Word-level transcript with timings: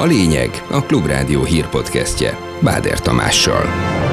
A 0.00 0.04
lényeg 0.04 0.62
a 0.70 0.82
Klubrádió 0.82 1.44
hírpodcastje 1.44 2.38
Báder 2.60 3.00
Tamással. 3.00 4.09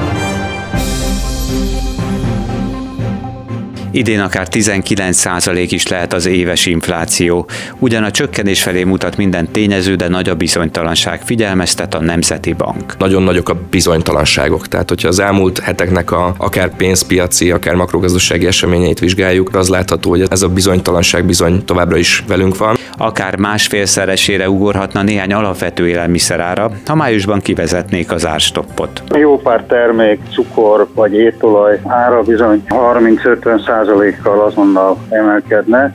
Idén 3.90 4.20
akár 4.20 4.46
19% 4.50 5.66
is 5.70 5.88
lehet 5.88 6.12
az 6.12 6.26
éves 6.26 6.66
infláció. 6.66 7.46
Ugyan 7.78 8.04
a 8.04 8.10
csökkenés 8.10 8.62
felé 8.62 8.84
mutat 8.84 9.16
minden 9.16 9.48
tényező, 9.52 9.94
de 9.94 10.08
nagy 10.08 10.28
a 10.28 10.34
bizonytalanság, 10.34 11.20
figyelmeztet 11.22 11.94
a 11.94 12.00
Nemzeti 12.00 12.52
Bank. 12.52 12.96
Nagyon 12.98 13.22
nagyok 13.22 13.48
a 13.48 13.56
bizonytalanságok, 13.70 14.68
tehát 14.68 14.88
hogyha 14.88 15.08
az 15.08 15.18
elmúlt 15.18 15.58
heteknek 15.58 16.10
a 16.10 16.34
akár 16.36 16.76
pénzpiaci, 16.76 17.50
akár 17.50 17.74
makrogazdasági 17.74 18.46
eseményeit 18.46 18.98
vizsgáljuk, 18.98 19.54
az 19.54 19.68
látható, 19.68 20.10
hogy 20.10 20.24
ez 20.30 20.42
a 20.42 20.48
bizonytalanság 20.48 21.24
bizony 21.24 21.64
továbbra 21.64 21.96
is 21.96 22.24
velünk 22.28 22.56
van. 22.56 22.76
Akár 22.96 23.36
másfélszeresére 23.36 24.50
ugorhatna 24.50 25.02
néhány 25.02 25.32
alapvető 25.32 25.88
élelmiszerára, 25.88 26.70
ha 26.86 26.94
májusban 26.94 27.40
kivezetnék 27.40 28.12
az 28.12 28.26
árstoppot. 28.26 29.02
Jó 29.14 29.38
pár 29.38 29.64
termék, 29.68 30.20
cukor 30.32 30.88
vagy 30.94 31.14
étolaj 31.14 31.80
ára 31.84 32.22
bizony 32.22 32.62
30-50 32.68 33.64
százalékkal 33.78 34.40
azonnal 34.40 34.98
emelkedne, 35.08 35.94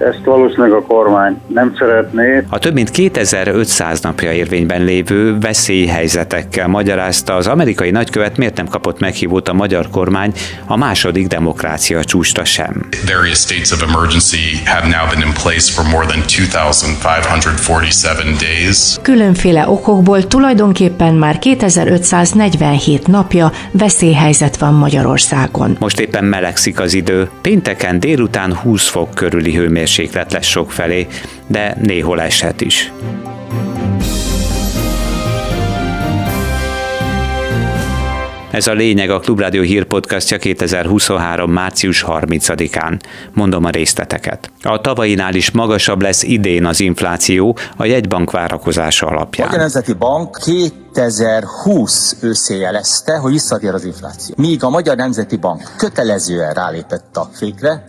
ezt 0.00 0.20
valószínűleg 0.24 0.72
a 0.72 0.82
kormány 0.82 1.40
nem 1.46 1.74
szeretné. 1.78 2.44
A 2.48 2.58
több 2.58 2.74
mint 2.74 2.90
2500 2.90 4.00
napja 4.00 4.32
érvényben 4.32 4.84
lévő 4.84 5.38
veszélyhelyzetekkel 5.38 6.68
magyarázta 6.68 7.34
az 7.34 7.46
amerikai 7.46 7.90
nagykövet, 7.90 8.36
miért 8.36 8.56
nem 8.56 8.66
kapott 8.66 9.00
meghívót 9.00 9.48
a 9.48 9.52
magyar 9.52 9.88
kormány 9.90 10.32
a 10.66 10.76
második 10.76 11.26
demokrácia 11.26 12.04
csúcsra 12.04 12.44
sem. 12.44 12.88
Various 13.14 13.38
states 13.38 13.72
of 13.72 13.82
emergency 13.82 14.62
have 14.64 14.86
now 14.86 15.08
been 15.10 15.22
in 15.26 15.32
place 15.42 15.72
for 15.72 15.84
more 15.92 16.06
than 16.06 16.22
2547 16.26 18.36
days. 18.38 18.98
Különféle 19.02 19.68
okokból 19.68 20.26
tulajdonképpen 20.26 21.14
már 21.14 21.38
2547 21.38 23.06
napja 23.06 23.52
veszélyhelyzet 23.70 24.56
van 24.56 24.74
Magyarországon. 24.74 25.76
Most 25.78 26.00
éppen 26.00 26.24
melegszik 26.24 26.80
az 26.80 26.94
idő. 26.94 27.28
Pénteken 27.42 28.00
délután 28.00 28.54
20 28.54 28.88
fok 28.88 29.14
körüli 29.14 29.54
hőmérséklet 29.54 29.88
hőmérséklet 29.96 30.32
lesz 30.32 30.46
sok 30.46 30.72
felé, 30.72 31.06
de 31.46 31.76
néhol 31.80 32.20
eshet 32.20 32.60
is. 32.60 32.92
Ez 38.50 38.66
a 38.66 38.72
lényeg 38.72 39.10
a 39.10 39.18
Klubrádió 39.18 39.62
hírpodcastja 39.62 40.38
2023. 40.38 41.50
március 41.50 42.04
30-án. 42.06 43.00
Mondom 43.34 43.64
a 43.64 43.70
részleteket. 43.70 44.50
A 44.62 44.80
tavainál 44.80 45.34
is 45.34 45.50
magasabb 45.50 46.02
lesz 46.02 46.22
idén 46.22 46.64
az 46.64 46.80
infláció 46.80 47.58
a 47.76 47.84
jegybank 47.84 48.30
várakozása 48.30 49.06
alapján. 49.06 49.48
A 49.48 49.56
Nemzeti 49.56 49.92
Bank 49.92 50.38
2020 50.92 52.16
őszén 52.20 52.58
jelezte, 52.58 53.16
hogy 53.16 53.32
visszatér 53.32 53.74
az 53.74 53.84
infláció. 53.84 54.34
Míg 54.38 54.64
a 54.64 54.70
Magyar 54.70 54.96
Nemzeti 54.96 55.36
Bank 55.36 55.62
kötelezően 55.76 56.52
rálépett 56.52 57.16
a 57.16 57.28
fékre, 57.32 57.84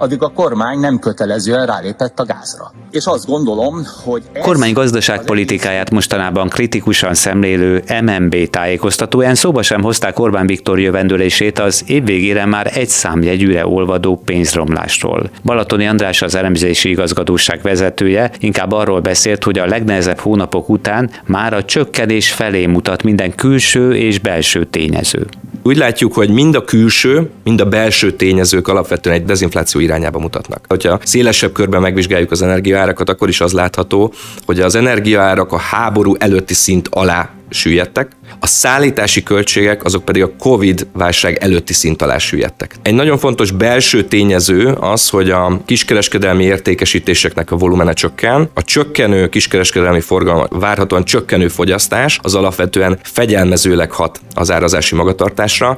addig 0.00 0.22
a 0.22 0.28
kormány 0.28 0.78
nem 0.78 0.98
kötelezően 0.98 1.66
rálépett 1.66 2.20
a 2.20 2.24
gázra. 2.24 2.72
És 2.90 3.04
azt 3.06 3.26
gondolom, 3.26 3.86
hogy... 4.04 4.22
Ez 4.32 4.42
kormány 4.42 4.72
gazdaságpolitikáját 4.72 5.90
mostanában 5.90 6.48
kritikusan 6.48 7.14
szemlélő 7.14 7.82
MNB 8.02 8.50
tájékoztatóján 8.50 9.34
szóba 9.34 9.62
sem 9.62 9.82
hozták 9.82 10.18
Orbán 10.18 10.46
Viktor 10.46 10.80
jövendőlését 10.80 11.58
az 11.58 11.82
évvégére 11.86 12.46
már 12.46 12.70
egy 12.74 12.88
számjegyűre 12.88 13.66
olvadó 13.66 14.22
pénzromlásról. 14.24 15.30
Balatoni 15.44 15.86
András 15.86 16.22
az 16.22 16.34
elemzési 16.34 16.90
igazgatóság 16.90 17.60
vezetője 17.62 18.30
inkább 18.38 18.72
arról 18.72 19.00
beszélt, 19.00 19.44
hogy 19.44 19.58
a 19.58 19.66
legnehezebb 19.66 20.18
hónapok 20.18 20.68
után 20.68 21.10
már 21.26 21.52
a 21.52 21.64
csökkenés 21.64 22.32
felé 22.32 22.66
mutat 22.66 23.02
minden 23.02 23.34
külső 23.34 23.94
és 23.96 24.18
belső 24.18 24.64
tényező. 24.64 25.26
Úgy 25.62 25.76
látjuk, 25.76 26.14
hogy 26.14 26.30
mind 26.30 26.54
a 26.54 26.64
külső, 26.64 27.30
mind 27.44 27.60
a 27.60 27.64
belső 27.64 28.12
tényezők 28.12 28.68
alapvetően 28.68 29.16
egy 29.16 29.24
dezinfláció 29.24 29.80
irányába 29.80 30.18
mutatnak. 30.18 30.64
Ha 30.68 30.98
szélesebb 31.02 31.52
körben 31.52 31.80
megvizsgáljuk 31.80 32.30
az 32.30 32.42
energiaárakat, 32.42 33.08
akkor 33.08 33.28
is 33.28 33.40
az 33.40 33.52
látható, 33.52 34.12
hogy 34.46 34.60
az 34.60 34.74
energiaárak 34.74 35.52
a 35.52 35.58
háború 35.58 36.14
előtti 36.18 36.54
szint 36.54 36.88
alá 36.90 37.30
süllyedtek, 37.50 38.10
a 38.40 38.46
szállítási 38.46 39.22
költségek 39.22 39.84
azok 39.84 40.04
pedig 40.04 40.22
a 40.22 40.32
Covid 40.38 40.86
válság 40.92 41.36
előtti 41.36 41.72
szint 41.72 42.02
alá 42.02 42.18
süllyedtek. 42.18 42.74
Egy 42.82 42.94
nagyon 42.94 43.18
fontos 43.18 43.50
belső 43.50 44.04
tényező 44.04 44.66
az, 44.80 45.08
hogy 45.08 45.30
a 45.30 45.60
kiskereskedelmi 45.64 46.44
értékesítéseknek 46.44 47.50
a 47.50 47.56
volumene 47.56 47.92
csökken, 47.92 48.50
a 48.54 48.62
csökkenő 48.62 49.28
kiskereskedelmi 49.28 50.00
forgalma, 50.00 50.46
várhatóan 50.50 51.04
csökkenő 51.04 51.48
fogyasztás 51.48 52.18
az 52.22 52.34
alapvetően 52.34 52.98
fegyelmezőleg 53.02 53.92
hat 53.92 54.20
az 54.34 54.50
árazási 54.50 54.94
magatartásra, 54.94 55.76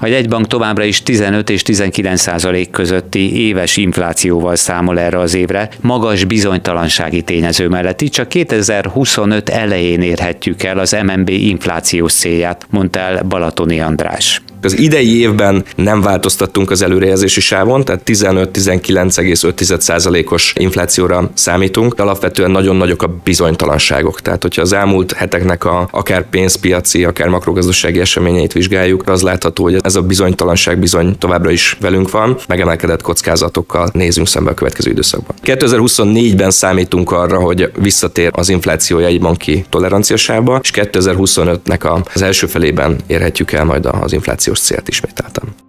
a 0.00 0.06
jegybank 0.06 0.46
továbbra 0.46 0.84
is 0.84 1.02
15 1.02 1.50
és 1.50 1.62
19 1.62 2.20
százalék 2.20 2.70
közötti 2.70 3.46
éves 3.46 3.76
inflációval 3.76 4.56
számol 4.56 4.98
erre 4.98 5.18
az 5.18 5.34
évre, 5.34 5.68
magas 5.80 6.24
bizonytalansági 6.24 7.22
tényező 7.22 7.68
mellett. 7.68 8.02
Így 8.02 8.10
csak 8.10 8.28
2025 8.28 9.48
elején 9.48 10.02
érhetjük 10.02 10.62
el 10.62 10.78
az 10.78 10.96
MNB 11.06 11.28
inflációs 11.28 12.12
célját, 12.12 12.66
mondta 12.70 12.98
el 12.98 13.22
Balatoni 13.22 13.80
András. 13.80 14.42
Az 14.62 14.78
idei 14.78 15.20
évben 15.20 15.64
nem 15.76 16.00
változtattunk 16.00 16.70
az 16.70 16.82
előrejelzési 16.82 17.40
sávon, 17.40 17.84
tehát 17.84 18.02
15-19,5%-os 18.04 20.52
inflációra 20.56 21.30
számítunk. 21.34 22.00
Alapvetően 22.00 22.50
nagyon 22.50 22.76
nagyok 22.76 23.02
a 23.02 23.14
bizonytalanságok. 23.24 24.20
Tehát, 24.20 24.42
hogyha 24.42 24.62
az 24.62 24.72
elmúlt 24.72 25.12
heteknek 25.12 25.64
a 25.64 25.88
akár 25.90 26.28
pénzpiaci, 26.28 27.04
akár 27.04 27.28
makrogazdasági 27.28 28.00
eseményeit 28.00 28.52
vizsgáljuk, 28.52 29.08
az 29.08 29.22
látható, 29.22 29.62
hogy 29.62 29.78
ez 29.88 29.94
a 29.94 30.02
bizonytalanság 30.02 30.78
bizony 30.78 31.18
továbbra 31.18 31.50
is 31.50 31.76
velünk 31.80 32.10
van, 32.10 32.36
megemelkedett 32.48 33.02
kockázatokkal 33.02 33.90
nézünk 33.92 34.26
szembe 34.26 34.50
a 34.50 34.54
következő 34.54 34.90
időszakban. 34.90 35.36
2024-ben 35.42 36.50
számítunk 36.50 37.10
arra, 37.10 37.40
hogy 37.40 37.70
visszatér 37.78 38.30
az 38.34 38.48
infláció 38.48 38.98
jegybanki 38.98 39.64
toleranciasába, 39.68 40.60
és 40.62 40.70
2025-nek 40.74 42.04
az 42.14 42.22
első 42.22 42.46
felében 42.46 42.96
érhetjük 43.06 43.52
el 43.52 43.64
majd 43.64 43.86
az 43.86 44.12
inflációs 44.12 44.60
célt 44.60 44.88
ismételten. 44.88 45.67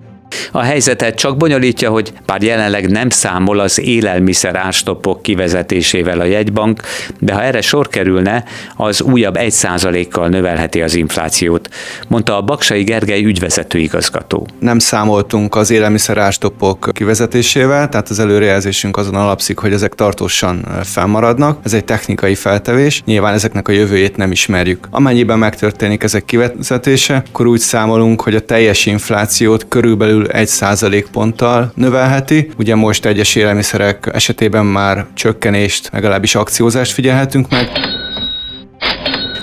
A 0.51 0.61
helyzetet 0.61 1.15
csak 1.15 1.37
bonyolítja, 1.37 1.89
hogy 1.89 2.13
bár 2.25 2.41
jelenleg 2.41 2.89
nem 2.89 3.09
számol 3.09 3.59
az 3.59 3.79
élelmiszer 3.79 4.55
árstoppok 4.55 5.21
kivezetésével 5.21 6.19
a 6.19 6.23
jegybank, 6.23 6.81
de 7.19 7.33
ha 7.33 7.43
erre 7.43 7.61
sor 7.61 7.87
kerülne, 7.87 8.43
az 8.75 9.01
újabb 9.01 9.35
1%-kal 9.39 10.27
növelheti 10.27 10.81
az 10.81 10.95
inflációt, 10.95 11.69
mondta 12.07 12.37
a 12.37 12.41
Baksai 12.41 12.83
Gergely 12.83 13.23
ügyvezető 13.23 13.77
igazgató. 13.79 14.47
Nem 14.59 14.79
számoltunk 14.79 15.55
az 15.55 15.71
élelmiszer 15.71 16.17
árstoppok 16.17 16.89
kivezetésével, 16.93 17.89
tehát 17.89 18.09
az 18.09 18.19
előrejelzésünk 18.19 18.97
azon 18.97 19.15
alapszik, 19.15 19.57
hogy 19.57 19.73
ezek 19.73 19.93
tartósan 19.95 20.65
fennmaradnak. 20.83 21.59
Ez 21.63 21.73
egy 21.73 21.85
technikai 21.85 22.35
feltevés, 22.35 23.01
nyilván 23.05 23.33
ezeknek 23.33 23.67
a 23.67 23.71
jövőjét 23.71 24.17
nem 24.17 24.31
ismerjük. 24.31 24.87
Amennyiben 24.91 25.39
megtörténik 25.39 26.03
ezek 26.03 26.25
kivezetése, 26.25 27.23
akkor 27.29 27.47
úgy 27.47 27.59
számolunk, 27.59 28.21
hogy 28.21 28.35
a 28.35 28.45
teljes 28.45 28.85
inflációt 28.85 29.65
körülbelül 29.67 30.18
egy 30.27 30.47
százalékponttal 30.47 31.71
növelheti. 31.75 32.49
Ugye 32.57 32.75
most 32.75 33.05
egyes 33.05 33.35
élelmiszerek 33.35 34.09
esetében 34.13 34.65
már 34.65 35.05
csökkenést, 35.13 35.89
legalábbis 35.91 36.35
akciózást 36.35 36.91
figyelhetünk 36.91 37.49
meg. 37.49 37.69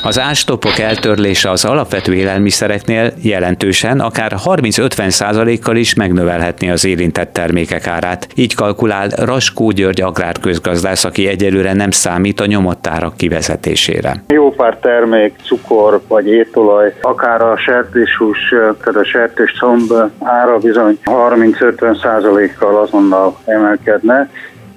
Az 0.06 0.20
ástopok 0.20 0.78
eltörlése 0.78 1.50
az 1.50 1.64
alapvető 1.64 2.14
élelmiszereknél 2.14 3.12
jelentősen, 3.22 4.00
akár 4.00 4.32
30-50 4.44 5.08
százalékkal 5.08 5.76
is 5.76 5.94
megnövelhetné 5.94 6.70
az 6.70 6.84
érintett 6.84 7.32
termékek 7.32 7.86
árát. 7.86 8.28
Így 8.34 8.54
kalkulál 8.54 9.08
Raskó 9.08 9.70
György 9.70 10.00
agrárközgazdász, 10.00 11.04
aki 11.04 11.26
egyelőre 11.26 11.72
nem 11.72 11.90
számít 11.90 12.40
a 12.40 12.46
nyomott 12.46 12.86
árak 12.86 13.16
kivezetésére. 13.16 14.22
Jó 14.28 14.50
pár 14.50 14.76
termék, 14.76 15.34
cukor 15.44 16.00
vagy 16.08 16.26
étolaj, 16.26 16.94
akár 17.00 17.42
a 17.42 17.56
sertéshús, 17.56 18.48
tehát 18.48 19.00
a 19.00 19.04
sertéscomb 19.04 19.92
ára 20.18 20.58
bizony 20.58 20.98
30-50 21.04 22.02
százalékkal 22.02 22.76
azonnal 22.76 23.38
emelkedne. 23.44 24.30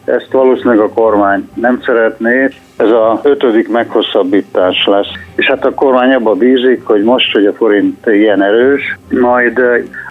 Ezt 0.10 0.32
valószínűleg 0.32 0.80
a 0.80 0.90
kormány 0.90 1.50
nem 1.54 1.82
szeretné, 1.86 2.50
ez 2.78 2.90
a 2.90 3.20
ötödik 3.24 3.70
meghosszabbítás 3.70 4.86
lesz. 4.86 5.08
És 5.36 5.48
hát 5.48 5.66
a 5.66 5.74
kormány 5.74 6.14
abba 6.14 6.34
bízik, 6.34 6.86
hogy 6.86 7.04
most, 7.04 7.34
hogy 7.34 7.46
a 7.46 7.54
forint 7.54 8.06
ilyen 8.06 8.44
erős, 8.44 8.98
majd 9.10 9.62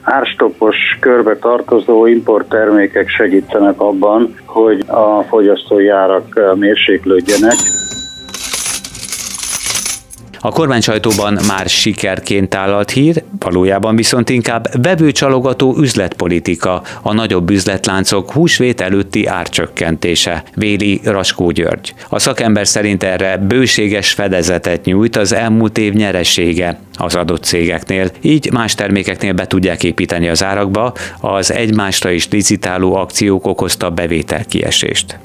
árstopos 0.03 0.77
körbe 1.00 1.37
tartozó 1.37 2.06
importtermékek 2.06 3.09
segítenek 3.09 3.81
abban, 3.81 4.35
hogy 4.45 4.85
a 4.87 5.23
fogyasztói 5.23 5.89
árak 5.89 6.55
mérséklődjenek. 6.55 7.56
A 10.40 10.50
kormány 10.50 10.81
sajtóban 10.81 11.38
már 11.46 11.69
sikerként 11.69 12.55
állalt 12.55 12.90
hír, 12.90 13.23
valójában 13.38 13.96
viszont 13.96 14.29
inkább 14.29 14.82
vevőcsalogató 14.82 15.76
üzletpolitika, 15.79 16.82
a 17.02 17.12
nagyobb 17.12 17.50
üzletláncok 17.50 18.32
húsvét 18.32 18.81
előtti 18.81 19.26
árcsökkentése, 19.26 20.43
véli 20.55 21.00
Raskó 21.05 21.50
György. 21.50 21.94
A 22.08 22.19
szakember 22.19 22.67
szerint 22.67 23.02
erre 23.02 23.37
bőséges 23.37 24.12
fedezetet 24.12 24.85
nyújt 24.85 25.17
az 25.17 25.32
elmúlt 25.32 25.79
év 25.79 25.93
nyeresége 25.93 26.81
az 26.94 27.14
adott 27.14 27.44
cégeknél, 27.44 28.11
így 28.20 28.52
más 28.52 28.75
termékeknél 28.75 29.32
be 29.32 29.46
tudják 29.46 29.85
építeni 29.85 30.29
az 30.29 30.44
árakba, 30.44 30.93
az 31.20 31.52
egymásra 31.52 32.11
is 32.11 32.29
licitáló 32.29 32.94
akciók 32.94 33.46
okozta 33.46 33.90
bevételkiesést. 33.90 35.19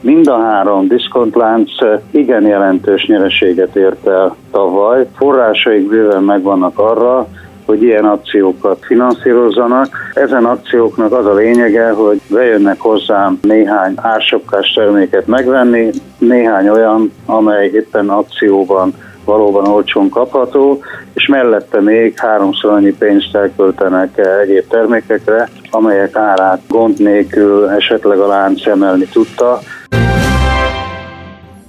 Mind 0.00 0.28
a 0.28 0.38
három 0.38 0.88
diszkontlánc 0.88 1.70
igen 2.10 2.46
jelentős 2.46 3.06
nyereséget 3.06 3.76
ért 3.76 4.06
el 4.06 4.36
tavaly. 4.50 5.06
Forrásaik 5.16 5.88
bőven 5.88 6.22
megvannak 6.22 6.78
arra, 6.78 7.26
hogy 7.66 7.82
ilyen 7.82 8.04
akciókat 8.04 8.84
finanszírozzanak. 8.84 9.88
Ezen 10.14 10.44
akcióknak 10.44 11.12
az 11.12 11.26
a 11.26 11.34
lényege, 11.34 11.90
hogy 11.90 12.20
bejönnek 12.30 12.80
hozzám 12.80 13.38
néhány 13.42 13.92
ársapkás 13.96 14.72
terméket 14.72 15.26
megvenni, 15.26 15.90
néhány 16.18 16.68
olyan, 16.68 17.12
amely 17.26 17.66
éppen 17.66 18.08
akcióban 18.08 18.94
valóban 19.26 19.66
olcsón 19.66 20.08
kapható, 20.08 20.80
és 21.14 21.26
mellette 21.26 21.80
még 21.80 22.18
háromszor 22.18 22.72
annyi 22.72 22.92
pénzt 22.92 23.36
elköltenek 23.36 24.18
egyéb 24.42 24.66
termékekre, 24.68 25.48
amelyek 25.70 26.16
árát 26.16 26.60
gond 26.68 26.98
nélkül 26.98 27.68
esetleg 27.68 28.18
a 28.18 28.26
lánc 28.26 28.66
emelni 28.66 29.04
tudta. 29.04 29.60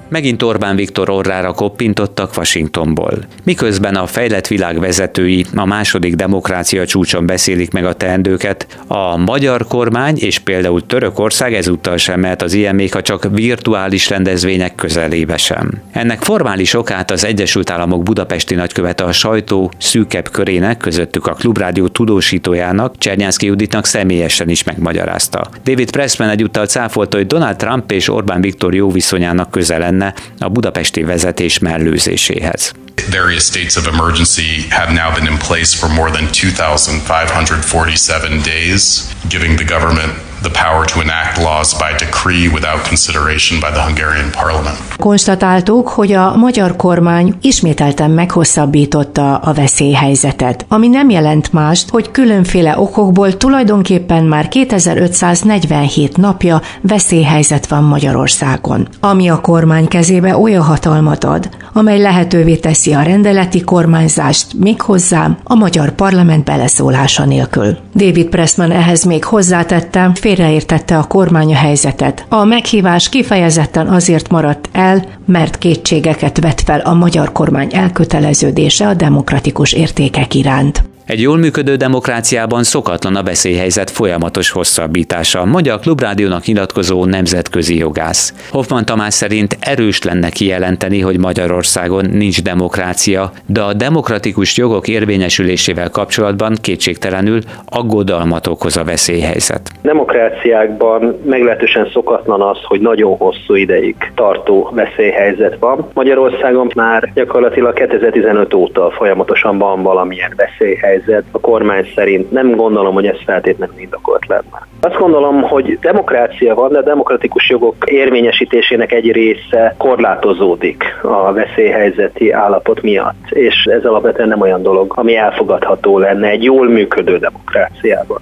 Megint 0.09 0.43
Orbán 0.43 0.75
Viktor 0.75 1.09
orrára 1.09 1.51
koppintottak 1.51 2.37
Washingtonból. 2.37 3.17
Miközben 3.43 3.95
a 3.95 4.05
fejlett 4.05 4.47
világ 4.47 4.79
vezetői 4.79 5.45
a 5.55 5.65
második 5.65 6.15
demokrácia 6.15 6.85
csúcson 6.85 7.25
beszélik 7.25 7.71
meg 7.71 7.85
a 7.85 7.93
teendőket, 7.93 8.67
a 8.87 9.17
magyar 9.17 9.67
kormány 9.67 10.17
és 10.17 10.39
például 10.39 10.85
Törökország 10.85 11.53
ezúttal 11.53 11.97
sem 11.97 12.19
mehet 12.19 12.41
az 12.41 12.53
ilyen 12.53 12.75
még 12.75 12.93
ha 12.93 13.01
csak 13.01 13.27
virtuális 13.31 14.09
rendezvények 14.09 14.75
közelébe 14.75 15.37
sem. 15.37 15.71
Ennek 15.91 16.21
formális 16.21 16.73
okát 16.73 17.11
az 17.11 17.25
Egyesült 17.25 17.69
Államok 17.69 18.03
budapesti 18.03 18.55
nagykövete 18.55 19.03
a 19.03 19.11
sajtó 19.11 19.71
szűkebb 19.77 20.29
körének, 20.31 20.77
közöttük 20.77 21.27
a 21.27 21.33
Klubrádió 21.33 21.87
tudósítójának, 21.87 22.97
Csernyánszki 22.97 23.45
Juditnak 23.45 23.85
személyesen 23.85 24.49
is 24.49 24.63
megmagyarázta. 24.63 25.49
David 25.63 25.91
Pressman 25.91 26.29
egyúttal 26.29 26.65
cáfolta, 26.65 27.17
hogy 27.17 27.27
Donald 27.27 27.55
Trump 27.55 27.91
és 27.91 28.09
Orbán 28.09 28.41
Viktor 28.41 28.75
jó 28.75 28.91
viszonyának 28.91 29.51
közelen 29.51 29.96
lenne 29.97 30.13
a 30.39 30.49
budapesti 30.49 31.03
vezetés 31.03 31.59
mellőzéséhez. 31.59 32.71
Various 33.09 33.43
states 33.43 33.75
of 33.75 33.87
emergency 33.87 34.67
have 34.69 34.91
now 34.91 35.13
been 35.13 35.27
in 35.31 35.37
place 35.37 35.75
for 35.75 35.89
more 35.89 36.11
than 36.11 36.27
2,547 36.31 38.41
days, 38.41 39.13
giving 39.29 39.57
the 39.57 39.65
government 39.75 40.13
the 40.41 40.51
power 40.63 40.85
to 40.85 40.99
enact 40.99 41.37
laws 41.37 41.73
by 41.73 42.05
decree 42.05 42.47
without 42.47 42.87
consideration 42.87 43.59
by 43.59 43.71
the 43.71 43.83
Hungarian 43.83 44.29
parliament. 44.31 44.77
Konstatáltuk, 44.97 45.87
hogy 45.87 46.11
a 46.11 46.35
magyar 46.35 46.75
kormány 46.75 47.33
ismételten 47.41 48.11
meghosszabbította 48.11 49.37
a 49.37 49.53
veszélyhelyzetet, 49.53 50.65
ami 50.69 50.87
nem 50.87 51.09
jelent 51.09 51.53
mást, 51.53 51.89
hogy 51.89 52.11
különféle 52.11 52.79
okokból 52.79 53.37
tulajdonképpen 53.37 54.23
már 54.23 54.47
2547 54.47 56.17
napja 56.17 56.61
veszélyhelyzet 56.81 57.67
van 57.67 57.83
Magyarországon, 57.83 58.87
ami 58.99 59.29
a 59.29 59.41
kormány 59.41 59.87
kezébe 59.87 60.37
olyan 60.37 60.63
hatalmat 60.63 61.23
ad, 61.23 61.49
amely 61.73 61.99
lehetővé 61.99 62.55
teszi 62.55 62.93
a 62.93 63.01
rendeleti 63.01 63.61
kormányzást 63.61 64.45
méghozzá 64.59 65.29
a 65.43 65.55
magyar 65.55 65.91
parlament 65.91 66.43
beleszólása 66.43 67.25
nélkül. 67.25 67.77
David 67.95 68.25
Pressman 68.29 68.71
ehhez 68.71 69.03
még 69.03 69.23
hozzátette, 69.23 70.11
félreértette 70.27 70.97
a 70.97 71.03
kormány 71.03 71.53
a 71.53 71.57
helyzetet. 71.57 72.25
A 72.29 72.43
meghívás 72.43 73.09
kifejezetten 73.09 73.87
azért 73.87 74.29
maradt 74.29 74.69
el, 74.71 75.05
mert 75.25 75.57
kétségeket 75.57 76.39
vet 76.39 76.61
fel 76.61 76.79
a 76.79 76.93
magyar 76.93 77.31
kormány 77.31 77.69
elköteleződése 77.73 78.87
a 78.87 78.93
demokratikus 78.93 79.73
értékek 79.73 80.33
iránt. 80.33 80.83
Egy 81.07 81.21
jól 81.21 81.37
működő 81.37 81.75
demokráciában 81.75 82.63
szokatlan 82.63 83.15
a 83.15 83.23
veszélyhelyzet 83.23 83.89
folyamatos 83.89 84.51
hosszabbítása, 84.51 85.45
mondja 85.45 85.73
a 85.73 85.77
Klubrádiónak 85.77 86.45
nyilatkozó 86.45 87.05
nemzetközi 87.05 87.77
jogász. 87.77 88.47
Hoffman 88.51 88.85
Tamás 88.85 89.13
szerint 89.13 89.57
erős 89.59 90.03
lenne 90.03 90.29
kijelenteni, 90.29 90.99
hogy 90.99 91.19
Magyarországon 91.19 92.05
nincs 92.11 92.43
demokrácia, 92.43 93.31
de 93.45 93.61
a 93.61 93.73
demokratikus 93.73 94.57
jogok 94.57 94.87
érvényesülésével 94.87 95.89
kapcsolatban 95.89 96.55
kétségtelenül 96.61 97.39
aggodalmat 97.65 98.47
okoz 98.47 98.77
a 98.77 98.83
veszélyhelyzet. 98.83 99.71
Demokráciákban 99.81 101.19
meglehetősen 101.25 101.89
szokatlan 101.93 102.41
az, 102.41 102.57
hogy 102.63 102.81
nagyon 102.81 103.17
hosszú 103.17 103.55
ideig 103.55 103.95
tartó 104.15 104.71
veszélyhelyzet 104.73 105.57
van. 105.59 105.87
Magyarországon 105.93 106.71
már 106.75 107.11
gyakorlatilag 107.13 107.73
2015 107.73 108.53
óta 108.53 108.91
folyamatosan 108.91 109.57
van 109.57 109.83
valamilyen 109.83 110.33
veszélyhelyzet 110.35 110.95
helyzet 111.05 111.23
a 111.31 111.39
kormány 111.39 111.91
szerint 111.95 112.31
nem 112.31 112.55
gondolom, 112.55 112.93
hogy 112.93 113.05
ez 113.05 113.17
feltétlenül 113.25 113.79
indokolt 113.79 114.27
lenne. 114.27 114.67
Azt 114.81 114.97
gondolom, 114.97 115.41
hogy 115.41 115.79
demokrácia 115.79 116.55
van, 116.55 116.71
de 116.71 116.77
a 116.77 116.81
demokratikus 116.81 117.49
jogok 117.49 117.75
érvényesítésének 117.85 118.91
egy 118.91 119.11
része 119.11 119.75
korlátozódik 119.77 120.83
a 121.01 121.33
veszélyhelyzeti 121.33 122.31
állapot 122.31 122.81
miatt, 122.81 123.29
és 123.29 123.63
ez 123.63 123.85
alapvetően 123.85 124.27
nem 124.27 124.41
olyan 124.41 124.61
dolog, 124.61 124.93
ami 124.95 125.15
elfogadható 125.15 125.97
lenne 125.97 126.27
egy 126.27 126.43
jól 126.43 126.69
működő 126.69 127.17
demokráciában. 127.17 128.21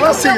Você 0.00 0.28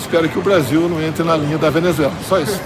Espero 0.00 0.28
que 0.28 0.38
o 0.38 0.42
Brasil 0.42 0.88
não 0.88 1.00
entre 1.02 1.24
na 1.24 1.36
linha 1.36 1.58
da 1.58 1.70
Venezuela. 1.70 2.12
Só 2.28 2.38
isso. 2.40 2.60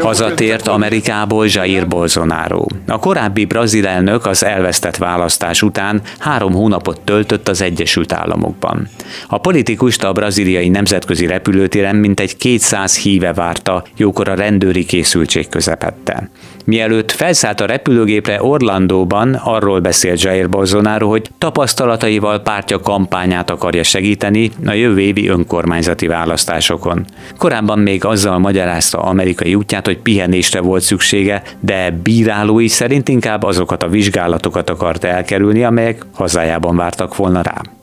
Hazatért 0.00 0.68
Amerikából 0.68 1.46
Jair 1.46 1.86
Bolsonaro. 1.86 2.66
A 2.86 2.98
korábbi 2.98 3.44
brazil 3.44 3.86
elnök 3.86 4.26
az 4.26 4.44
elvesztett 4.44 4.96
választás 4.96 5.62
után 5.62 6.02
három 6.18 6.52
hónapot 6.52 7.00
töltött 7.00 7.48
az 7.48 7.60
Egyesült 7.60 8.12
Államokban. 8.12 8.88
A 9.28 9.38
politikust 9.38 10.04
a 10.04 10.12
braziliai 10.12 10.68
nemzetközi 10.68 11.26
repülőtéren 11.26 11.96
mintegy 11.96 12.36
200 12.36 12.96
híve 12.96 13.32
várta, 13.32 13.84
jókor 13.96 14.28
a 14.28 14.34
rendőri 14.34 14.84
készültség 14.84 15.48
közepette. 15.48 16.30
Mielőtt 16.70 17.10
felszállt 17.10 17.60
a 17.60 17.66
repülőgépre 17.66 18.42
Orlandóban, 18.42 19.34
arról 19.34 19.80
beszélt 19.80 20.22
Jair 20.22 20.48
Bolsonaro, 20.48 21.08
hogy 21.08 21.30
tapasztalataival 21.38 22.40
pártja 22.40 22.80
kampányát 22.80 23.50
akarja 23.50 23.82
segíteni 23.82 24.50
a 24.66 24.72
jövő 24.72 25.00
évi 25.00 25.28
önkormányzati 25.28 26.06
választásokon. 26.06 27.04
Korábban 27.38 27.78
még 27.78 28.04
azzal 28.04 28.38
magyarázta 28.38 28.98
amerikai 28.98 29.54
útját, 29.54 29.86
hogy 29.86 29.98
pihenésre 29.98 30.60
volt 30.60 30.82
szüksége, 30.82 31.42
de 31.60 31.90
bírálói 31.90 32.68
szerint 32.68 33.08
inkább 33.08 33.42
azokat 33.42 33.82
a 33.82 33.88
vizsgálatokat 33.88 34.70
akart 34.70 35.04
elkerülni, 35.04 35.64
amelyek 35.64 36.06
hazájában 36.12 36.76
vártak 36.76 37.16
volna 37.16 37.42
rá. 37.42 37.79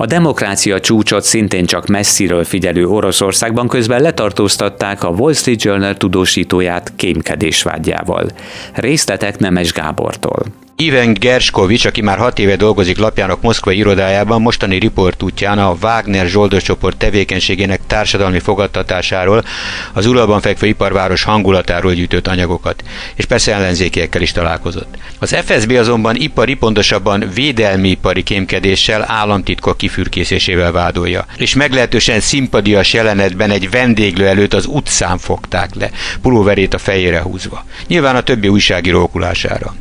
A 0.00 0.06
demokrácia 0.06 0.80
csúcsot 0.80 1.24
szintén 1.24 1.66
csak 1.66 1.86
messziről 1.86 2.44
figyelő 2.44 2.86
Oroszországban 2.86 3.68
közben 3.68 4.02
letartóztatták 4.02 5.04
a 5.04 5.08
Wall 5.08 5.32
Street 5.32 5.62
Journal 5.62 5.94
tudósítóját 5.94 6.92
kémkedés 6.96 7.62
vágyával. 7.62 8.28
Részletek 8.74 9.38
Nemes 9.38 9.72
Gábortól. 9.72 10.42
Iven 10.80 11.14
Gerskovics, 11.14 11.84
aki 11.84 12.00
már 12.00 12.18
hat 12.18 12.38
éve 12.38 12.56
dolgozik 12.56 12.98
lapjának 12.98 13.40
Moszkva 13.40 13.72
irodájában, 13.72 14.42
mostani 14.42 14.78
riport 14.78 15.22
útján 15.22 15.58
a 15.58 15.76
Wagner 15.82 16.26
Zsoldos 16.26 16.62
csoport 16.62 16.96
tevékenységének 16.96 17.80
társadalmi 17.86 18.38
fogadtatásáról, 18.38 19.44
az 19.92 20.06
uralban 20.06 20.40
fekvő 20.40 20.66
iparváros 20.66 21.22
hangulatáról 21.22 21.92
gyűjtött 21.92 22.26
anyagokat, 22.26 22.82
és 23.14 23.24
persze 23.24 23.54
ellenzékiekkel 23.54 24.22
is 24.22 24.32
találkozott. 24.32 24.94
Az 25.18 25.36
FSB 25.44 25.70
azonban 25.70 26.16
ipari, 26.16 26.54
pontosabban 26.54 27.30
védelmi 27.34 27.88
ipari 27.88 28.22
kémkedéssel 28.22 29.04
államtitkok 29.06 29.76
kifürkészésével 29.76 30.72
vádolja, 30.72 31.26
és 31.36 31.54
meglehetősen 31.54 32.20
szimpadias 32.20 32.92
jelenetben 32.92 33.50
egy 33.50 33.70
vendéglő 33.70 34.26
előtt 34.26 34.54
az 34.54 34.66
utcán 34.66 35.18
fogták 35.18 35.74
le, 35.74 35.90
pulóverét 36.22 36.74
a 36.74 36.78
fejére 36.78 37.20
húzva. 37.20 37.64
Nyilván 37.86 38.16
a 38.16 38.20
többi 38.20 38.48
újságíró 38.48 39.02
okulására 39.02 39.74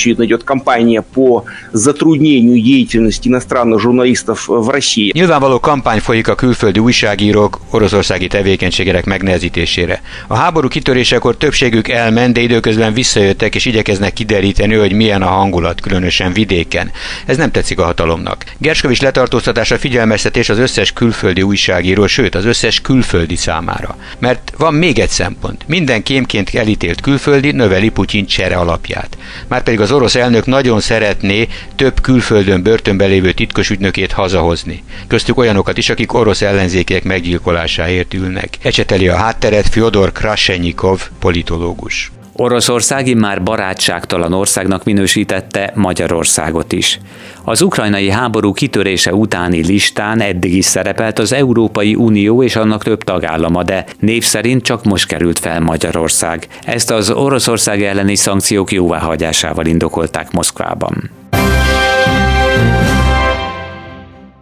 очевидно, 0.00 0.24
идет 0.24 0.42
кампания 0.42 1.02
по 1.02 1.44
затруднению 1.72 2.62
деятельности 2.62 3.28
иностранных 3.28 3.80
журналистов 3.80 4.48
в 4.48 4.68
России. 4.70 5.10
Nyilvánvaló 5.14 5.60
kampány 5.60 6.00
folyik 6.00 6.28
a 6.28 6.34
külföldi 6.34 6.78
újságírók 6.78 7.60
oroszországi 7.70 8.26
tevékenységek 8.26 9.04
megnehezítésére. 9.04 10.00
A 10.26 10.36
háború 10.36 10.68
kitörésekor 10.68 11.36
többségük 11.36 11.88
elment, 11.88 12.34
de 12.34 12.40
időközben 12.40 12.92
visszajöttek 12.92 13.54
és 13.54 13.64
igyekeznek 13.64 14.12
kideríteni, 14.12 14.74
hogy 14.74 14.92
milyen 14.92 15.22
a 15.22 15.26
hangulat, 15.26 15.80
különösen 15.80 16.32
vidéken. 16.32 16.90
Ez 17.26 17.36
nem 17.36 17.50
tetszik 17.50 17.78
a 17.78 17.84
hatalomnak. 17.84 18.44
Gerskovics 18.58 19.00
letartóztatása 19.00 19.78
figyelmeztetés 19.78 20.48
az 20.48 20.58
összes 20.58 20.92
külföldi 20.92 21.42
újságíró, 21.42 22.06
sőt 22.06 22.34
az 22.34 22.44
összes 22.44 22.80
külföldi 22.80 23.36
számára. 23.36 23.96
Mert 24.18 24.52
van 24.58 24.74
még 24.74 24.98
egy 24.98 25.08
szempont. 25.08 25.64
Minden 25.68 26.02
kémként 26.02 26.54
elítélt 26.54 27.00
külföldi 27.00 27.50
növeli 27.50 27.88
Putyin 27.88 28.26
csere 28.26 28.56
alapját. 28.56 29.18
Márpedig 29.48 29.80
az 29.80 29.89
orosz 29.91 30.15
elnök 30.15 30.45
nagyon 30.45 30.79
szeretné 30.79 31.47
több 31.75 32.01
külföldön 32.01 32.63
börtönbe 32.63 33.05
lévő 33.05 33.31
titkos 33.31 33.69
ügynökét 33.69 34.11
hazahozni. 34.11 34.83
Köztük 35.07 35.37
olyanokat 35.37 35.77
is, 35.77 35.89
akik 35.89 36.13
orosz 36.13 36.41
ellenzékek 36.41 37.03
meggyilkolásáért 37.03 38.13
ülnek. 38.13 38.57
Ecseteli 38.61 39.07
a 39.07 39.15
hátteret 39.15 39.69
Fyodor 39.69 40.11
Krasenyikov, 40.11 41.09
politológus. 41.19 42.11
Oroszország 42.35 43.17
már 43.17 43.43
barátságtalan 43.43 44.33
országnak 44.33 44.83
minősítette 44.83 45.71
Magyarországot 45.75 46.71
is. 46.71 46.99
Az 47.43 47.61
ukrajnai 47.61 48.09
háború 48.09 48.53
kitörése 48.53 49.13
utáni 49.13 49.65
listán 49.65 50.21
eddig 50.21 50.55
is 50.55 50.65
szerepelt 50.65 51.19
az 51.19 51.33
Európai 51.33 51.95
Unió 51.95 52.43
és 52.43 52.55
annak 52.55 52.83
több 52.83 53.03
tagállama, 53.03 53.63
de 53.63 53.85
név 53.99 54.23
szerint 54.23 54.63
csak 54.63 54.83
most 54.83 55.07
került 55.07 55.39
fel 55.39 55.59
Magyarország. 55.59 56.47
Ezt 56.65 56.91
az 56.91 57.09
Oroszország 57.09 57.83
elleni 57.83 58.15
szankciók 58.15 58.71
jóváhagyásával 58.71 59.65
indokolták 59.65 60.31
Moszkvában. 60.31 61.09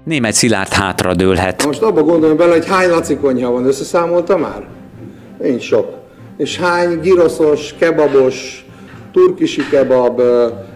Német 0.04 0.34
Szilárd 0.34 0.74
hátra 0.74 1.14
dőlhet. 1.14 1.66
Most 1.66 1.82
abba 1.82 2.04
gondolom 2.04 2.38
bele, 2.38 2.54
hogy 2.54 2.68
hány 2.68 2.90
laci 2.90 3.16
konyha 3.16 3.52
van, 3.52 3.66
összeszámolta 3.66 4.38
már? 4.38 4.68
Nincs 5.42 5.64
sok. 5.64 5.99
És 6.40 6.58
hány 6.58 7.00
giroszos, 7.00 7.74
kebabos, 7.80 8.66
turkisi 9.12 9.68
kebab, 9.70 10.22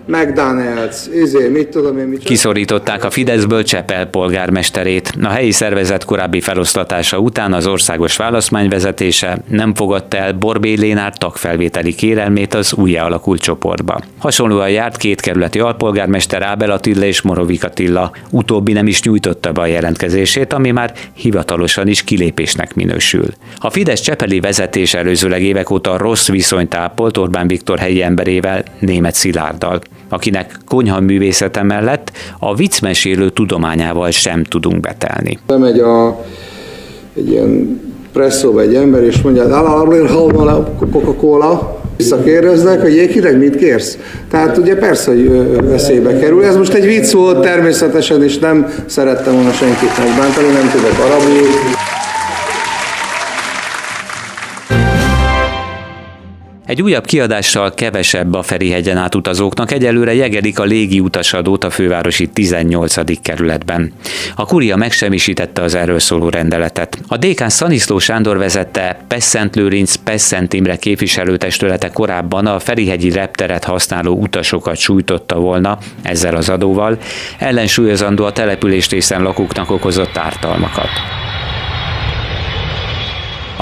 McDonald's, 0.08 0.96
izé, 1.14 1.48
mit 1.48 1.68
tudom 1.68 1.98
én, 1.98 2.06
mit 2.06 2.24
Kiszorították 2.24 3.04
a 3.04 3.10
Fideszből 3.10 3.64
Csepel 3.64 4.06
polgármesterét. 4.06 5.14
A 5.22 5.28
helyi 5.28 5.52
szervezet 5.52 6.06
korábbi 6.06 6.42
feloszlatása 6.42 7.18
után 7.18 7.54
az 7.54 7.68
országos 7.68 8.16
választmány 8.16 8.70
vezetése 8.70 9.38
nem 9.50 9.74
fogadta 9.74 10.18
el 10.18 10.34
Borbé 10.34 10.74
Lénár 10.74 11.18
tagfelvételi 11.18 11.96
kérelmét 11.96 12.54
az 12.54 12.74
új 12.74 12.98
alakult 12.98 13.42
csoportba. 13.42 14.00
Hasonlóan 14.18 14.70
járt 14.70 14.98
két 14.98 15.22
kerületi 15.22 15.60
alpolgármester 15.60 16.42
Ábel 16.42 16.72
Attila 16.72 17.06
és 17.06 17.22
Morovik 17.22 17.64
Attila. 17.64 18.12
Utóbbi 18.30 18.74
nem 18.74 18.88
is 18.88 19.02
nyújtotta 19.02 19.52
be 19.52 19.62
a 19.62 19.66
jelentkezését, 19.66 20.54
ami 20.54 20.72
már 20.72 20.94
hivatalosan 21.14 21.88
is 21.88 22.04
kilépésnek 22.04 22.76
minősül. 22.76 23.26
A 23.58 23.70
Fidesz 23.70 24.02
Csepeli 24.02 24.40
vezetés 24.40 24.94
előzőleg 24.94 25.42
évek 25.42 25.70
óta 25.70 25.98
rossz 25.98 26.28
viszonyt 26.28 26.76
ápolt 26.76 27.18
Orbán 27.18 27.48
Viktor 27.48 27.80
helyi 27.80 28.02
emberével, 28.02 28.64
német 28.80 29.16
Szilárddal 29.16 29.82
akinek 30.14 30.58
konyha 30.68 31.00
művészete 31.00 31.64
mellett 31.64 32.12
a 32.40 32.56
viccmesélő 32.56 33.30
tudományával 33.30 34.12
sem 34.12 34.44
tudunk 34.44 34.80
betelni. 34.80 35.40
Bemegy 35.48 35.80
a, 35.80 36.24
egy 37.16 37.30
ilyen 37.30 37.82
presszóba 38.14 38.62
egy 38.62 38.76
ember, 38.76 39.04
és 39.04 39.22
mondja, 39.22 39.44
a 39.44 40.88
Coca-Cola, 40.92 41.82
visszakérdeznek, 41.98 42.82
hogy 42.82 42.94
jéghideg, 42.94 43.38
mit 43.38 43.56
kérsz? 43.56 43.98
Tehát 44.30 44.58
ugye 44.58 44.76
persze, 44.76 45.12
hogy 45.12 45.28
veszélybe 45.68 46.20
kerül. 46.20 46.44
Ez 46.44 46.56
most 46.56 46.74
egy 46.74 46.86
vicc 46.86 47.12
volt 47.12 47.42
természetesen, 47.42 48.24
és 48.24 48.40
nem 48.40 48.74
szerettem 48.86 49.34
volna 49.34 49.52
senkit 49.52 49.98
megbántani, 49.98 50.48
nem 50.48 50.70
tudok 50.72 50.98
arabul. 51.06 51.93
Egy 56.74 56.82
újabb 56.82 57.06
kiadással 57.06 57.74
kevesebb 57.74 58.34
a 58.34 58.42
Ferihegyen 58.42 58.98
átutazóknak 58.98 59.72
egyelőre 59.72 60.14
jegelik 60.14 60.60
a 60.60 60.64
légi 60.64 61.00
utasadót 61.00 61.64
a 61.64 61.70
fővárosi 61.70 62.28
18. 62.28 63.22
kerületben. 63.22 63.94
A 64.36 64.46
kuria 64.46 64.76
megsemmisítette 64.76 65.62
az 65.62 65.76
erről 65.76 66.00
szóló 66.00 66.30
rendeletet. 66.30 67.00
A 67.08 67.18
DK 67.18 67.50
Szaniszló 67.50 68.00
Sándor 68.00 68.38
vezette 68.38 69.06
Pesszent 69.08 69.56
Lőrinc 69.56 69.96
Pesszent 69.96 70.54
Imre 70.54 70.76
képviselőtestülete 70.76 71.90
korábban 71.90 72.46
a 72.46 72.60
Ferihegyi 72.60 73.12
repteret 73.12 73.64
használó 73.64 74.16
utasokat 74.16 74.78
sújtotta 74.78 75.36
volna 75.36 75.78
ezzel 76.02 76.36
az 76.36 76.50
adóval, 76.50 76.98
ellensúlyozandó 77.40 78.26
a 78.26 78.32
településrészen 78.32 79.22
lakóknak 79.22 79.72
okozott 79.72 80.18
ártalmakat. 80.18 80.90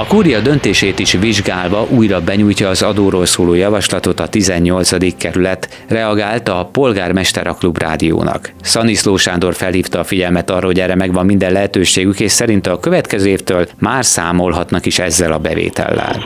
A 0.02 0.06
kúria 0.06 0.40
döntését 0.40 1.00
is 1.00 1.12
vizsgálva 1.12 1.88
újra 1.90 2.22
benyújtja 2.22 2.70
az 2.70 2.82
adóról 2.82 3.26
szóló 3.26 3.54
javaslatot 3.54 4.20
a 4.20 4.28
18. 4.28 5.18
kerület, 5.18 5.84
reagált 5.88 6.50
a 6.50 6.70
Polgármester 6.72 7.48
a 7.48 7.54
Klub 7.54 7.78
Rádiónak. 7.78 8.54
Szaniszló 8.62 9.18
Sándor 9.18 9.56
felhívta 9.56 10.00
a 10.00 10.04
figyelmet 10.04 10.50
arra, 10.50 10.66
hogy 10.66 10.80
erre 10.80 10.96
megvan 10.96 11.26
minden 11.26 11.52
lehetőségük, 11.52 12.20
és 12.20 12.32
szerint 12.32 12.68
a 12.68 12.80
következő 12.80 13.30
évtől 13.30 13.68
már 13.80 14.06
számolhatnak 14.06 14.86
is 14.86 15.00
ezzel 15.00 15.32
a 15.32 15.40
bevétellel. 15.40 16.24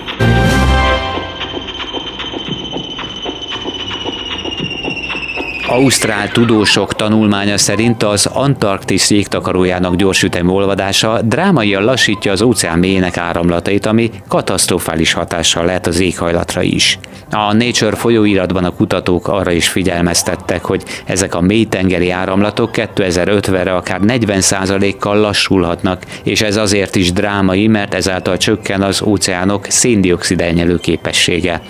Ausztrál 5.67 6.29
tudósok 6.31 6.95
tanulmánya 6.95 7.57
szerint 7.57 8.03
az 8.03 8.25
Antarktisz 8.25 9.12
jégtakarójának 9.12 9.95
gyorsütemű 9.95 10.50
olvadása 10.50 11.22
drámaian 11.22 11.84
lassítja 11.84 12.31
az 12.31 12.41
óceán 12.41 12.79
mélyének 12.79 13.17
áramlatait, 13.17 13.86
ami 13.86 14.12
katasztrofális 14.27 15.13
hatással 15.13 15.65
lehet 15.65 15.88
az 15.88 16.00
éghajlatra 16.00 16.62
is. 16.62 17.00
A 17.31 17.53
Nature 17.53 17.95
folyóiratban 17.95 18.63
a 18.63 18.75
kutatók 18.75 19.27
arra 19.27 19.51
is 19.51 19.67
figyelmeztettek, 19.67 20.65
hogy 20.65 20.84
ezek 21.05 21.36
a 21.36 21.41
mélytengeri 21.41 22.10
áramlatok 22.10 22.69
2050-re 22.74 23.75
akár 23.75 24.00
40%-kal 24.03 25.17
lassulhatnak, 25.17 26.03
és 26.24 26.41
ez 26.41 26.55
azért 26.57 26.95
is 26.95 27.12
drámai, 27.12 27.67
mert 27.67 27.93
ezáltal 27.93 28.38
csökken 28.38 28.81
az 28.81 29.01
óceánok 29.01 29.65
széndiokszid 29.69 30.41
elnyelő 30.41 30.77
képessége, 30.77 31.62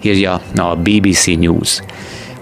írja 0.00 0.40
a 0.54 0.76
BBC 0.76 1.26
News. 1.26 1.82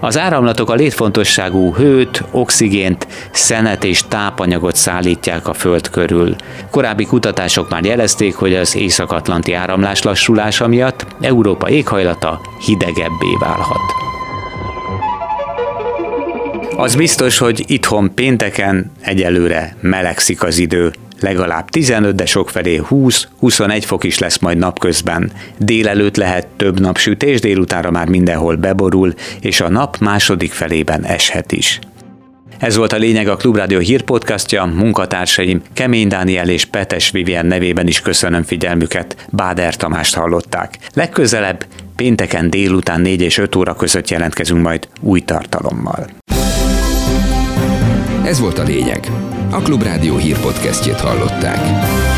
Az 0.03 0.17
áramlatok 0.17 0.69
a 0.69 0.73
létfontosságú 0.73 1.75
hőt, 1.75 2.23
oxigént, 2.31 3.07
szenet 3.31 3.83
és 3.83 4.07
tápanyagot 4.07 4.75
szállítják 4.75 5.47
a 5.47 5.53
Föld 5.53 5.89
körül. 5.89 6.35
Korábbi 6.69 7.05
kutatások 7.05 7.69
már 7.69 7.85
jelezték, 7.85 8.35
hogy 8.35 8.55
az 8.55 8.75
észak-atlanti 8.75 9.53
áramlás 9.53 10.01
lassulása 10.01 10.67
miatt 10.67 11.05
Európa 11.21 11.69
éghajlata 11.69 12.41
hidegebbé 12.65 13.35
válhat. 13.39 13.81
Az 16.75 16.95
biztos, 16.95 17.37
hogy 17.37 17.63
itthon 17.67 18.13
pénteken 18.13 18.91
egyelőre 19.01 19.75
melegszik 19.81 20.43
az 20.43 20.57
idő 20.57 20.93
legalább 21.21 21.69
15, 21.69 22.15
de 22.15 22.25
sokfelé 22.25 22.81
20-21 22.89 23.83
fok 23.85 24.03
is 24.03 24.19
lesz 24.19 24.39
majd 24.39 24.57
napközben. 24.57 25.31
Délelőtt 25.57 26.15
lehet 26.15 26.47
több 26.57 26.79
napsütés, 26.79 27.39
délutánra 27.39 27.91
már 27.91 28.07
mindenhol 28.07 28.55
beborul, 28.55 29.13
és 29.41 29.61
a 29.61 29.69
nap 29.69 29.97
második 29.97 30.51
felében 30.51 31.03
eshet 31.05 31.51
is. 31.51 31.79
Ez 32.61 32.75
volt 32.75 32.93
a 32.93 32.97
lényeg 32.97 33.27
a 33.27 33.35
Klubrádió 33.35 33.79
hírpodcastja, 33.79 34.65
munkatársaim 34.65 35.61
Kemény 35.73 36.07
Dániel 36.07 36.49
és 36.49 36.65
Petes 36.65 37.11
Vivien 37.11 37.45
nevében 37.45 37.87
is 37.87 38.01
köszönöm 38.01 38.43
figyelmüket, 38.43 39.27
Báder 39.29 39.75
Tamást 39.75 40.15
hallották. 40.15 40.77
Legközelebb 40.93 41.65
pénteken 41.95 42.49
délután 42.49 43.01
4 43.01 43.21
és 43.21 43.37
5 43.37 43.55
óra 43.55 43.75
között 43.75 44.09
jelentkezünk 44.09 44.61
majd 44.61 44.87
új 44.99 45.19
tartalommal. 45.19 46.07
Ez 48.23 48.39
volt 48.39 48.59
a 48.59 48.63
lényeg. 48.63 49.11
A 49.51 49.61
Klubrádió 49.61 50.17
hírpodcastjét 50.17 50.99
hallották. 50.99 52.10